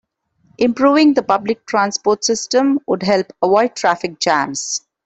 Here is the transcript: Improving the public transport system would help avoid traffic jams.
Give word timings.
Improving 0.57 1.13
the 1.13 1.21
public 1.21 1.67
transport 1.67 2.23
system 2.25 2.79
would 2.87 3.03
help 3.03 3.31
avoid 3.43 3.75
traffic 3.75 4.17
jams. 4.19 4.81